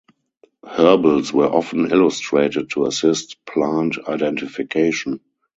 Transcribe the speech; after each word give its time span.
Herbals 0.67 1.31
were 1.31 1.45
often 1.45 1.91
illustrated 1.91 2.71
to 2.71 2.87
assist 2.87 3.37
plant 3.45 3.99
identification. 4.07 5.19